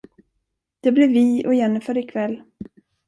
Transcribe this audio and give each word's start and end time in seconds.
Det 0.79 0.91
blir 0.91 1.07
vi 1.07 1.47
och 1.47 1.55
Jennifer 1.55 1.97
ikväll! 1.97 2.41